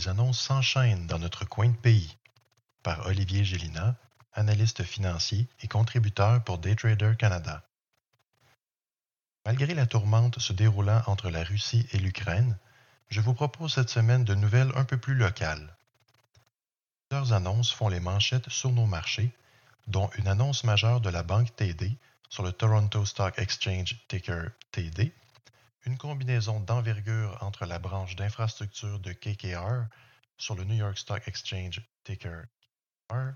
Les 0.00 0.08
annonces 0.08 0.40
s'enchaînent 0.40 1.06
dans 1.06 1.18
notre 1.18 1.44
coin 1.44 1.68
de 1.68 1.76
pays 1.76 2.16
par 2.82 3.04
Olivier 3.04 3.44
Gélina, 3.44 3.96
analyste 4.32 4.82
financier 4.82 5.46
et 5.60 5.68
contributeur 5.68 6.42
pour 6.42 6.56
Daytrader 6.56 7.16
Canada. 7.18 7.68
Malgré 9.44 9.74
la 9.74 9.84
tourmente 9.84 10.38
se 10.38 10.54
déroulant 10.54 11.02
entre 11.06 11.28
la 11.28 11.44
Russie 11.44 11.86
et 11.92 11.98
l'Ukraine, 11.98 12.56
je 13.10 13.20
vous 13.20 13.34
propose 13.34 13.74
cette 13.74 13.90
semaine 13.90 14.24
de 14.24 14.34
nouvelles 14.34 14.72
un 14.74 14.84
peu 14.84 14.96
plus 14.96 15.14
locales. 15.14 15.76
Plusieurs 17.10 17.34
annonces 17.34 17.70
font 17.70 17.90
les 17.90 18.00
manchettes 18.00 18.48
sur 18.48 18.72
nos 18.72 18.86
marchés, 18.86 19.30
dont 19.86 20.08
une 20.16 20.28
annonce 20.28 20.64
majeure 20.64 21.02
de 21.02 21.10
la 21.10 21.22
banque 21.22 21.54
TD 21.56 21.94
sur 22.30 22.42
le 22.42 22.52
Toronto 22.52 23.04
Stock 23.04 23.38
Exchange 23.38 23.98
ticker 24.08 24.48
TD, 24.72 25.12
une 25.86 25.96
combinaison 25.96 26.60
d'envergure 26.60 27.38
entre 27.40 27.66
la 27.66 27.78
branche 27.78 28.16
d'infrastructure 28.16 28.98
de 29.00 29.12
KKR 29.12 29.86
sur 30.36 30.54
le 30.54 30.64
New 30.64 30.74
York 30.74 30.98
Stock 30.98 31.26
Exchange 31.26 31.80
ticker 32.04 32.44
R 33.10 33.32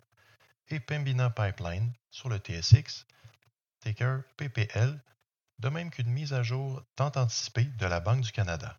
et 0.69 0.81
Pembina 0.81 1.31
Pipeline 1.31 1.93
sur 2.11 2.29
le 2.29 2.39
TSX 2.39 3.07
ticker 3.81 4.23
PPL, 4.37 5.01
de 5.59 5.69
même 5.69 5.91
qu'une 5.91 6.11
mise 6.11 6.33
à 6.33 6.43
jour 6.43 6.83
tant 6.97 7.13
anticipée 7.17 7.65
de 7.65 7.87
la 7.87 8.01
Banque 8.01 8.23
du 8.23 8.33
Canada. 8.33 8.79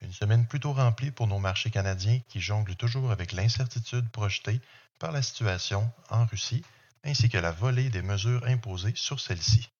Une 0.00 0.12
semaine 0.12 0.46
plutôt 0.46 0.72
remplie 0.72 1.10
pour 1.10 1.26
nos 1.26 1.38
marchés 1.38 1.70
canadiens 1.70 2.20
qui 2.28 2.40
jonglent 2.40 2.76
toujours 2.76 3.10
avec 3.10 3.32
l'incertitude 3.32 4.08
projetée 4.10 4.60
par 4.98 5.10
la 5.12 5.22
situation 5.22 5.90
en 6.10 6.26
Russie 6.26 6.64
ainsi 7.04 7.28
que 7.28 7.38
la 7.38 7.52
volée 7.52 7.90
des 7.90 8.02
mesures 8.02 8.44
imposées 8.46 8.94
sur 8.96 9.20
celle-ci. 9.20 9.70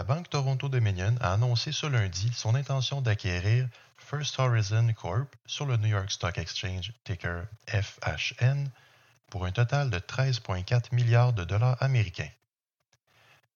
La 0.00 0.04
Banque 0.04 0.30
Toronto 0.30 0.70
Dominion 0.70 1.14
a 1.20 1.34
annoncé 1.34 1.72
ce 1.72 1.86
lundi 1.86 2.32
son 2.32 2.54
intention 2.54 3.02
d'acquérir 3.02 3.68
First 3.98 4.38
Horizon 4.38 4.94
Corp 4.94 5.28
sur 5.44 5.66
le 5.66 5.76
New 5.76 5.88
York 5.88 6.10
Stock 6.10 6.38
Exchange 6.38 6.94
ticker 7.04 7.42
FHN 7.66 8.70
pour 9.28 9.44
un 9.44 9.52
total 9.52 9.90
de 9.90 9.98
13,4 9.98 10.94
milliards 10.94 11.34
de 11.34 11.44
dollars 11.44 11.76
américains. 11.82 12.30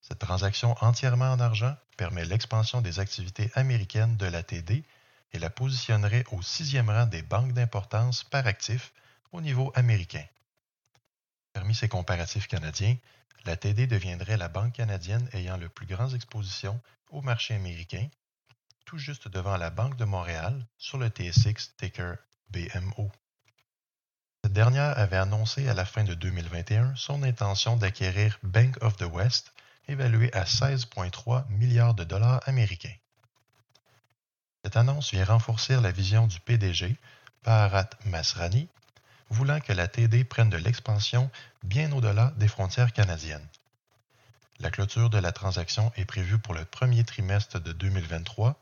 Cette 0.02 0.18
transaction 0.18 0.76
entièrement 0.82 1.32
en 1.32 1.40
argent 1.40 1.74
permet 1.96 2.26
l'expansion 2.26 2.82
des 2.82 3.00
activités 3.00 3.50
américaines 3.54 4.18
de 4.18 4.26
la 4.26 4.42
TD 4.42 4.84
et 5.32 5.38
la 5.38 5.48
positionnerait 5.48 6.26
au 6.30 6.42
sixième 6.42 6.90
rang 6.90 7.06
des 7.06 7.22
banques 7.22 7.54
d'importance 7.54 8.22
par 8.22 8.46
actif 8.46 8.92
au 9.32 9.40
niveau 9.40 9.72
américain. 9.74 10.26
Parmi 11.54 11.74
ces 11.74 11.88
comparatifs 11.88 12.48
canadiens, 12.48 12.96
la 13.46 13.56
TD 13.56 13.86
deviendrait 13.86 14.36
la 14.36 14.48
banque 14.48 14.74
canadienne 14.74 15.28
ayant 15.32 15.56
le 15.56 15.68
plus 15.68 15.86
grand 15.86 16.10
exposition 16.10 16.80
au 17.10 17.22
marché 17.22 17.54
américain, 17.54 18.08
tout 18.84 18.98
juste 18.98 19.28
devant 19.28 19.56
la 19.56 19.70
Banque 19.70 19.96
de 19.96 20.04
Montréal 20.04 20.66
sur 20.76 20.98
le 20.98 21.08
TSX 21.08 21.76
ticker 21.78 22.16
BMO. 22.50 23.10
Cette 24.42 24.52
dernière 24.52 24.98
avait 24.98 25.16
annoncé 25.16 25.68
à 25.68 25.74
la 25.74 25.84
fin 25.84 26.04
de 26.04 26.14
2021 26.14 26.94
son 26.96 27.22
intention 27.22 27.76
d'acquérir 27.76 28.38
Bank 28.42 28.76
of 28.82 28.96
the 28.96 29.06
West 29.10 29.54
évalué 29.88 30.32
à 30.34 30.44
16,3 30.44 31.48
milliards 31.50 31.94
de 31.94 32.04
dollars 32.04 32.40
américains. 32.46 32.96
Cette 34.64 34.76
annonce 34.76 35.12
vient 35.12 35.24
renforcer 35.24 35.80
la 35.80 35.92
vision 35.92 36.26
du 36.26 36.40
PDG, 36.40 36.96
Bharat 37.44 37.90
Masrani, 38.06 38.68
voulant 39.34 39.58
que 39.58 39.72
la 39.72 39.88
TD 39.88 40.22
prenne 40.22 40.48
de 40.48 40.56
l'expansion 40.56 41.28
bien 41.64 41.90
au-delà 41.90 42.32
des 42.36 42.46
frontières 42.46 42.92
canadiennes. 42.92 43.46
La 44.60 44.70
clôture 44.70 45.10
de 45.10 45.18
la 45.18 45.32
transaction 45.32 45.92
est 45.96 46.04
prévue 46.04 46.38
pour 46.38 46.54
le 46.54 46.64
premier 46.64 47.02
trimestre 47.02 47.58
de 47.58 47.72
2023, 47.72 48.56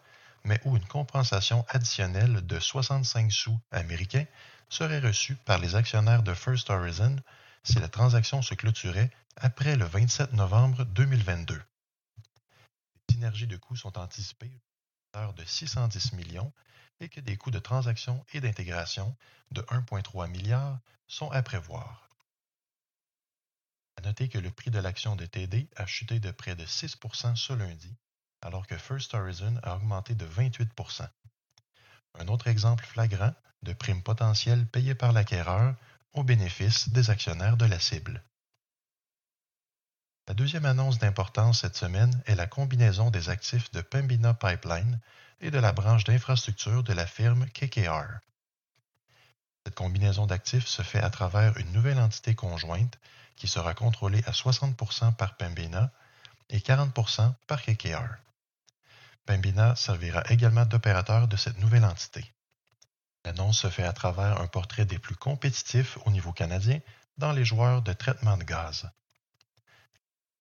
mais 0.45 0.59
où 0.65 0.75
une 0.75 0.87
compensation 0.87 1.67
additionnelle 1.69 2.47
de 2.47 2.59
65 2.59 3.31
sous 3.31 3.61
américains 3.71 4.25
serait 4.71 5.01
reçue 5.01 5.35
par 5.35 5.59
les 5.59 5.77
actionnaires 5.77 6.23
de 6.23 6.33
First 6.33 6.71
Horizon 6.71 7.17
si 7.65 7.79
la 7.79 7.89
transaction 7.89 8.41
se 8.41 8.55
clôturait 8.55 9.11
après 9.37 9.77
le 9.77 9.85
27 9.85 10.33
novembre 10.33 10.85
2022. 10.87 11.55
Les 11.55 13.15
synergies 13.15 13.47
de 13.47 13.59
coûts 13.59 13.77
sont 13.77 13.99
anticipées 13.99 14.59
de 15.13 15.45
610 15.45 16.15
millions 16.15 16.53
et 17.01 17.09
que 17.11 17.21
des 17.21 17.37
coûts 17.37 17.51
de 17.51 17.59
transaction 17.59 18.25
et 18.33 18.41
d'intégration 18.41 19.15
de 19.51 19.61
1,3 19.63 20.31
milliard 20.31 20.79
sont 21.07 21.31
à 21.31 21.43
prévoir. 21.43 22.09
À 23.99 24.03
noter 24.03 24.31
que 24.31 24.39
le 24.39 24.51
prix 24.51 24.71
de 24.71 24.79
l'action 24.79 25.15
de 25.15 25.27
TD 25.27 25.69
a 25.77 25.85
chuté 25.85 26.19
de 26.19 26.31
près 26.31 26.57
de 26.57 26.65
6% 26.65 27.37
ce 27.37 27.53
lundi, 27.53 27.95
alors 28.41 28.67
que 28.67 28.79
First 28.79 29.13
Horizon 29.13 29.61
a 29.63 29.77
augmenté 29.77 30.15
de 30.15 30.27
28% 30.27 31.07
Un 32.19 32.29
autre 32.29 32.49
exemple 32.49 32.85
flagrant 32.85 33.35
de 33.63 33.75
prime 33.75 34.03
potentielle 34.03 34.67
payée 34.67 34.95
par 34.95 35.13
l'acquéreur 35.13 35.77
au 36.15 36.25
bénéfice 36.25 36.89
des 36.89 37.11
actionnaires 37.11 37.59
de 37.59 37.67
la 37.67 37.79
cible. 37.79 38.25
La 40.33 40.37
deuxième 40.37 40.65
annonce 40.65 40.99
d'importance 40.99 41.61
cette 41.61 41.77
semaine 41.77 42.23
est 42.25 42.35
la 42.37 42.47
combinaison 42.47 43.11
des 43.11 43.29
actifs 43.29 43.71
de 43.73 43.83
Pembina 43.83 44.33
Pipeline 44.33 44.99
et 45.43 45.51
de 45.51 45.59
la 45.59 45.73
branche 45.73 46.05
d'infrastructure 46.05 46.83
de 46.83 46.95
la 46.95 47.07
firme 47.07 47.45
KKR. 47.49 48.19
Cette 49.63 49.75
combinaison 49.75 50.25
d'actifs 50.25 50.67
se 50.67 50.81
fait 50.81 51.03
à 51.03 51.11
travers 51.11 51.59
une 51.59 51.71
nouvelle 51.73 51.99
entité 51.99 52.35
conjointe 52.35 52.99
qui 53.37 53.47
sera 53.47 53.75
contrôlée 53.75 54.23
à 54.25 54.31
60% 54.31 55.15
par 55.17 55.37
Pembina 55.37 55.93
et 56.49 56.61
40% 56.61 57.35
par 57.47 57.61
KKR. 57.61 58.17
Pembina 59.27 59.77
servira 59.77 60.23
également 60.31 60.65
d'opérateur 60.65 61.29
de 61.29 61.37
cette 61.37 61.59
nouvelle 61.59 61.85
entité. 61.85 62.25
L'annonce 63.27 63.61
se 63.61 63.69
fait 63.69 63.85
à 63.85 63.93
travers 63.93 64.41
un 64.41 64.47
portrait 64.47 64.87
des 64.87 64.99
plus 64.99 65.17
compétitifs 65.17 65.99
au 66.07 66.11
niveau 66.11 66.33
canadien 66.33 66.81
dans 67.19 67.33
les 67.33 67.45
joueurs 67.45 67.83
de 67.83 67.93
traitement 67.93 68.39
de 68.39 68.45
gaz. 68.45 68.91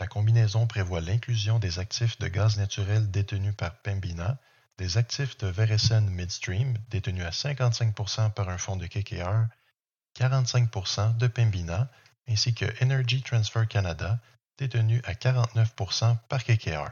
La 0.01 0.07
combinaison 0.07 0.65
prévoit 0.65 0.99
l'inclusion 0.99 1.59
des 1.59 1.77
actifs 1.77 2.17
de 2.17 2.27
gaz 2.27 2.57
naturel 2.57 3.11
détenus 3.11 3.53
par 3.55 3.75
Pembina, 3.83 4.39
des 4.79 4.97
actifs 4.97 5.37
de 5.37 5.45
Veresen 5.45 6.09
Midstream 6.09 6.75
détenus 6.89 7.23
à 7.23 7.29
55% 7.29 8.31
par 8.31 8.49
un 8.49 8.57
fonds 8.57 8.77
de 8.77 8.87
KKR, 8.87 9.45
45% 10.19 11.17
de 11.17 11.27
Pembina, 11.27 11.87
ainsi 12.27 12.55
que 12.55 12.65
Energy 12.83 13.21
Transfer 13.21 13.67
Canada, 13.67 14.17
détenu 14.57 15.03
à 15.05 15.13
49% 15.13 16.17
par 16.29 16.43
KKR. 16.45 16.89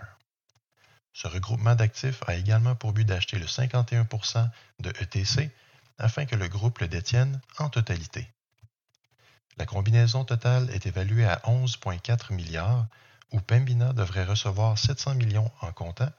Ce 1.12 1.28
regroupement 1.28 1.74
d'actifs 1.74 2.22
a 2.28 2.36
également 2.36 2.76
pour 2.76 2.94
but 2.94 3.06
d'acheter 3.06 3.40
le 3.40 3.48
51% 3.48 4.52
de 4.82 4.90
ETC 5.02 5.50
afin 5.98 6.26
que 6.28 6.36
le 6.36 6.48
groupe 6.48 6.78
le 6.78 6.88
détienne 6.88 7.42
en 7.58 7.70
totalité. 7.70 8.28
La 9.60 9.66
combinaison 9.66 10.24
totale 10.24 10.70
est 10.72 10.86
évaluée 10.86 11.26
à 11.26 11.42
11,4 11.46 12.34
milliards, 12.34 12.88
où 13.34 13.42
Pembina 13.42 13.92
devrait 13.92 14.24
recevoir 14.24 14.78
700 14.78 15.16
millions 15.16 15.52
en 15.60 15.74
comptant, 15.74 16.10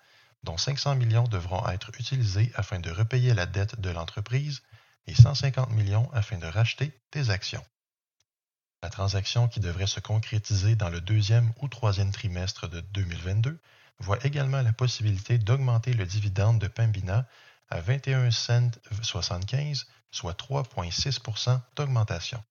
dont 0.42 0.58
500 0.58 0.94
millions 0.96 1.26
devront 1.26 1.66
être 1.70 1.90
utilisés 1.98 2.52
afin 2.54 2.80
de 2.80 2.90
repayer 2.90 3.32
la 3.32 3.46
dette 3.46 3.80
de 3.80 3.88
l'entreprise 3.88 4.60
et 5.06 5.14
150 5.14 5.70
millions 5.70 6.10
afin 6.12 6.36
de 6.36 6.46
racheter 6.46 6.92
des 7.12 7.30
actions. 7.30 7.64
La 8.82 8.90
transaction 8.90 9.48
qui 9.48 9.60
devrait 9.60 9.86
se 9.86 10.00
concrétiser 10.00 10.76
dans 10.76 10.90
le 10.90 11.00
deuxième 11.00 11.50
ou 11.62 11.68
troisième 11.68 12.12
trimestre 12.12 12.68
de 12.68 12.80
2022 12.80 13.58
voit 14.00 14.22
également 14.26 14.60
la 14.60 14.74
possibilité 14.74 15.38
d'augmenter 15.38 15.94
le 15.94 16.04
dividende 16.04 16.58
de 16.58 16.68
Pembina 16.68 17.26
à 17.70 17.80
21 17.80 18.30
cents 18.30 18.70
75, 19.00 19.86
soit 20.10 20.38
3,6% 20.38 21.58
d'augmentation. 21.76 22.44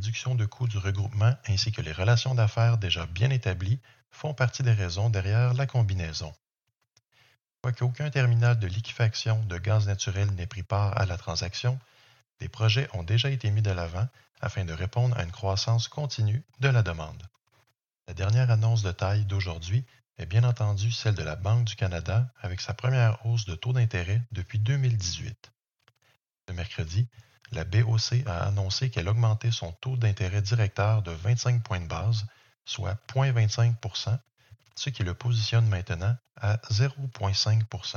Réduction 0.00 0.34
de 0.34 0.46
coûts 0.46 0.66
du 0.66 0.78
regroupement 0.78 1.34
ainsi 1.46 1.72
que 1.72 1.82
les 1.82 1.92
relations 1.92 2.34
d'affaires 2.34 2.78
déjà 2.78 3.04
bien 3.04 3.28
établies 3.28 3.78
font 4.10 4.32
partie 4.32 4.62
des 4.62 4.72
raisons 4.72 5.10
derrière 5.10 5.52
la 5.52 5.66
combinaison. 5.66 6.32
Quoique 7.60 7.84
aucun 7.84 8.08
terminal 8.08 8.58
de 8.58 8.66
liquéfaction 8.66 9.44
de 9.44 9.58
gaz 9.58 9.86
naturel 9.86 10.30
n'ait 10.30 10.46
pris 10.46 10.62
part 10.62 10.98
à 10.98 11.04
la 11.04 11.18
transaction, 11.18 11.78
des 12.38 12.48
projets 12.48 12.88
ont 12.94 13.02
déjà 13.02 13.28
été 13.28 13.50
mis 13.50 13.60
de 13.60 13.72
l'avant 13.72 14.08
afin 14.40 14.64
de 14.64 14.72
répondre 14.72 15.14
à 15.18 15.22
une 15.22 15.32
croissance 15.32 15.86
continue 15.86 16.42
de 16.60 16.70
la 16.70 16.82
demande. 16.82 17.22
La 18.08 18.14
dernière 18.14 18.50
annonce 18.50 18.82
de 18.82 18.92
taille 18.92 19.26
d'aujourd'hui 19.26 19.84
est 20.16 20.24
bien 20.24 20.44
entendu 20.44 20.90
celle 20.90 21.14
de 21.14 21.22
la 21.22 21.36
Banque 21.36 21.66
du 21.66 21.76
Canada 21.76 22.32
avec 22.40 22.62
sa 22.62 22.72
première 22.72 23.26
hausse 23.26 23.44
de 23.44 23.54
taux 23.54 23.74
d'intérêt 23.74 24.22
depuis 24.32 24.60
2018. 24.60 25.52
Ce 26.48 26.54
mercredi, 26.54 27.06
la 27.52 27.64
BOC 27.64 28.26
a 28.26 28.46
annoncé 28.46 28.90
qu'elle 28.90 29.08
augmentait 29.08 29.50
son 29.50 29.72
taux 29.72 29.96
d'intérêt 29.96 30.42
directeur 30.42 31.02
de 31.02 31.10
25 31.10 31.62
points 31.62 31.80
de 31.80 31.86
base, 31.86 32.26
soit 32.64 32.96
0,25% 33.14 34.18
ce 34.80 34.88
qui 34.88 35.02
le 35.02 35.12
positionne 35.12 35.68
maintenant 35.68 36.16
à 36.36 36.56
0,5% 36.70 37.96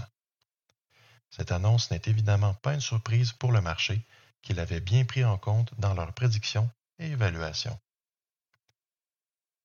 Cette 1.29 1.53
annonce 1.53 1.89
n'est 1.91 2.01
évidemment 2.07 2.53
pas 2.55 2.73
une 2.73 2.81
surprise 2.81 3.31
pour 3.31 3.53
le 3.53 3.61
marché, 3.61 4.05
qui 4.41 4.53
l'avait 4.53 4.81
bien 4.81 5.05
pris 5.05 5.23
en 5.23 5.37
compte 5.37 5.71
dans 5.79 5.93
leurs 5.93 6.11
prédictions 6.11 6.69
et 6.99 7.11
évaluations. 7.11 7.79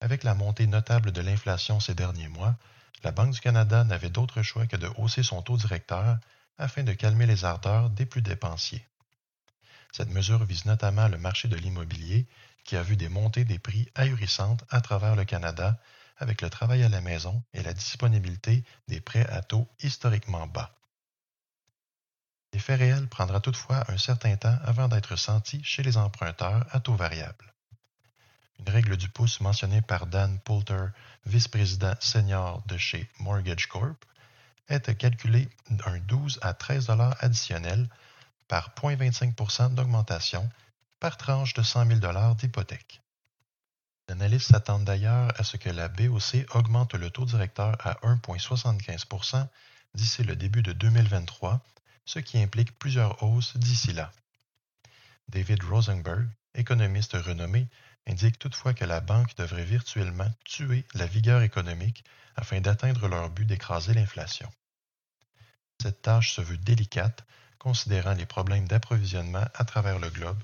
Avec 0.00 0.22
la 0.22 0.34
montée 0.34 0.68
notable 0.68 1.10
de 1.10 1.20
l'inflation 1.20 1.80
ces 1.80 1.94
derniers 1.94 2.28
mois, 2.28 2.54
la 3.02 3.10
Banque 3.10 3.32
du 3.32 3.40
Canada 3.40 3.82
n'avait 3.82 4.10
d'autre 4.10 4.42
choix 4.42 4.68
que 4.68 4.76
de 4.76 4.88
hausser 4.96 5.24
son 5.24 5.42
taux 5.42 5.56
directeur 5.56 6.18
afin 6.56 6.84
de 6.84 6.92
calmer 6.92 7.26
les 7.26 7.44
ardeurs 7.44 7.90
des 7.90 8.06
plus 8.06 8.22
dépensiers. 8.22 8.86
Cette 9.92 10.10
mesure 10.10 10.44
vise 10.44 10.66
notamment 10.66 11.08
le 11.08 11.18
marché 11.18 11.48
de 11.48 11.56
l'immobilier 11.56 12.26
qui 12.64 12.76
a 12.76 12.82
vu 12.82 12.96
des 12.96 13.08
montées 13.08 13.44
des 13.44 13.58
prix 13.58 13.88
ahurissantes 13.94 14.64
à 14.70 14.80
travers 14.80 15.16
le 15.16 15.24
Canada 15.24 15.78
avec 16.18 16.42
le 16.42 16.50
travail 16.50 16.82
à 16.82 16.88
la 16.88 17.00
maison 17.00 17.42
et 17.54 17.62
la 17.62 17.72
disponibilité 17.72 18.64
des 18.88 19.00
prêts 19.00 19.26
à 19.28 19.42
taux 19.42 19.68
historiquement 19.80 20.46
bas. 20.46 20.74
L'effet 22.52 22.74
réel 22.74 23.08
prendra 23.08 23.40
toutefois 23.40 23.84
un 23.90 23.98
certain 23.98 24.36
temps 24.36 24.58
avant 24.64 24.88
d'être 24.88 25.16
senti 25.16 25.62
chez 25.62 25.82
les 25.82 25.96
emprunteurs 25.96 26.66
à 26.70 26.80
taux 26.80 26.94
variable. 26.94 27.54
Une 28.58 28.70
règle 28.70 28.96
du 28.96 29.08
pouce 29.08 29.40
mentionnée 29.40 29.82
par 29.82 30.06
Dan 30.06 30.38
Poulter, 30.40 30.86
vice-président 31.26 31.94
senior 32.00 32.62
de 32.66 32.76
chez 32.76 33.08
Mortgage 33.20 33.68
Corp, 33.68 34.04
est 34.68 34.94
calculée 34.96 35.48
d'un 35.70 35.98
12 35.98 36.40
à 36.42 36.52
13 36.54 36.86
dollars 36.86 37.16
additionnels 37.20 37.88
par 38.48 38.74
0,25% 38.74 39.74
d'augmentation 39.74 40.48
par 41.00 41.16
tranche 41.16 41.54
de 41.54 41.62
100 41.62 41.86
000 42.00 42.34
d'hypothèque. 42.34 43.00
L'analyste 44.08 44.48
s'attend 44.48 44.78
d'ailleurs 44.78 45.38
à 45.38 45.44
ce 45.44 45.56
que 45.56 45.68
la 45.68 45.88
BOC 45.88 46.46
augmente 46.54 46.94
le 46.94 47.10
taux 47.10 47.26
directeur 47.26 47.76
à 47.86 47.94
1,75% 48.06 49.46
d'ici 49.94 50.24
le 50.24 50.34
début 50.34 50.62
de 50.62 50.72
2023, 50.72 51.60
ce 52.06 52.18
qui 52.18 52.38
implique 52.38 52.78
plusieurs 52.78 53.22
hausses 53.22 53.56
d'ici 53.58 53.92
là. 53.92 54.10
David 55.28 55.62
Rosenberg, 55.62 56.26
économiste 56.54 57.12
renommé, 57.12 57.68
indique 58.06 58.38
toutefois 58.38 58.72
que 58.72 58.86
la 58.86 59.00
banque 59.00 59.36
devrait 59.36 59.64
virtuellement 59.64 60.30
tuer 60.44 60.86
la 60.94 61.06
vigueur 61.06 61.42
économique 61.42 62.02
afin 62.34 62.60
d'atteindre 62.60 63.08
leur 63.08 63.28
but 63.28 63.44
d'écraser 63.44 63.92
l'inflation. 63.92 64.50
Cette 65.82 66.00
tâche 66.00 66.32
se 66.32 66.40
veut 66.40 66.56
délicate, 66.56 67.26
considérant 67.58 68.14
les 68.14 68.26
problèmes 68.26 68.68
d'approvisionnement 68.68 69.44
à 69.54 69.64
travers 69.64 69.98
le 69.98 70.10
globe, 70.10 70.38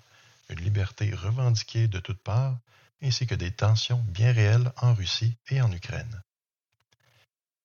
une 0.49 0.61
liberté 0.61 1.14
revendiquée 1.14 1.88
de 1.88 1.99
toutes 1.99 2.22
parts, 2.22 2.58
ainsi 3.02 3.26
que 3.26 3.34
des 3.34 3.50
tensions 3.50 4.02
bien 4.08 4.32
réelles 4.32 4.72
en 4.76 4.94
Russie 4.94 5.37
et 5.49 5.61
en 5.61 5.70
Ukraine. 5.72 6.22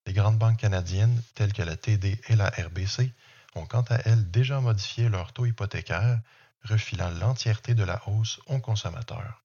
Les 0.06 0.12
grandes 0.12 0.38
banques 0.38 0.60
canadiennes, 0.60 1.22
telles 1.34 1.52
que 1.52 1.62
la 1.62 1.76
TD 1.76 2.20
et 2.28 2.36
la 2.36 2.48
RBC, 2.48 3.12
ont 3.54 3.66
quant 3.66 3.84
à 3.90 3.96
elles 4.04 4.30
déjà 4.30 4.60
modifié 4.60 5.08
leur 5.08 5.32
taux 5.32 5.46
hypothécaire, 5.46 6.20
refilant 6.64 7.10
l'entièreté 7.10 7.74
de 7.74 7.84
la 7.84 8.06
hausse 8.08 8.40
aux 8.46 8.60
consommateurs. 8.60 9.44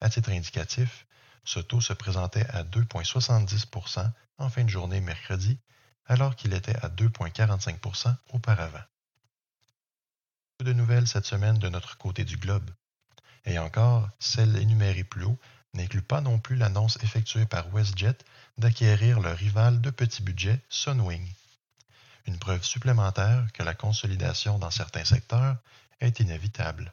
À 0.00 0.08
titre 0.10 0.30
indicatif, 0.30 1.06
ce 1.44 1.60
taux 1.60 1.80
se 1.80 1.92
présentait 1.92 2.46
à 2.50 2.64
2,70% 2.64 4.10
en 4.38 4.50
fin 4.50 4.64
de 4.64 4.68
journée 4.68 5.00
mercredi, 5.00 5.58
alors 6.06 6.36
qu'il 6.36 6.52
était 6.52 6.76
à 6.76 6.88
2,45% 6.88 8.14
auparavant. 8.32 8.82
De 10.60 10.72
nouvelles 10.72 11.08
cette 11.08 11.26
semaine 11.26 11.58
de 11.58 11.68
notre 11.68 11.98
côté 11.98 12.24
du 12.24 12.36
globe. 12.36 12.70
Et 13.44 13.58
encore, 13.58 14.08
celle 14.18 14.56
énumérée 14.56 15.04
plus 15.04 15.24
haut 15.24 15.38
n'inclut 15.74 16.02
pas 16.02 16.20
non 16.20 16.38
plus 16.38 16.56
l'annonce 16.56 16.98
effectuée 17.02 17.46
par 17.46 17.68
WestJet 17.74 18.18
d'acquérir 18.58 19.20
le 19.20 19.32
rival 19.32 19.80
de 19.80 19.90
petit 19.90 20.22
budget 20.22 20.60
Sunwing. 20.68 21.26
Une 22.26 22.38
preuve 22.38 22.62
supplémentaire 22.62 23.46
que 23.52 23.62
la 23.62 23.74
consolidation 23.74 24.58
dans 24.58 24.70
certains 24.70 25.04
secteurs 25.04 25.56
est 26.00 26.20
inévitable. 26.20 26.92